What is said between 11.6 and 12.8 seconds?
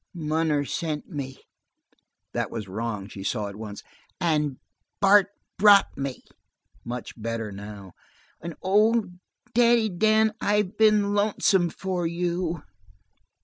for you!"